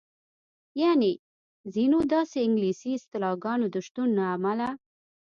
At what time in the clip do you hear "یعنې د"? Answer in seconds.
0.81-1.21